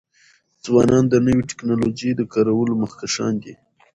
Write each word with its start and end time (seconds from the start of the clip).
ځوانان 0.65 1.03
د 1.09 1.15
نوی 1.25 1.41
ټکنالوژی 1.49 2.11
د 2.15 2.21
کارولو 2.33 2.73
مخکښان 2.83 3.33
دي. 3.43 3.53